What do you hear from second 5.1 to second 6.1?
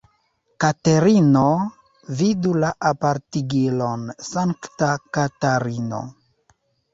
Katarino.